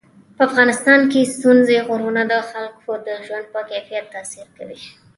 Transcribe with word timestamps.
په 0.35 0.41
افغانستان 0.49 0.99
کې 1.11 1.29
ستوني 1.33 1.77
غرونه 1.87 2.21
د 2.31 2.33
خلکو 2.49 2.91
د 3.07 3.09
ژوند 3.25 3.45
په 3.53 3.61
کیفیت 3.69 4.05
تاثیر 4.15 4.47
کوي. 4.57 4.79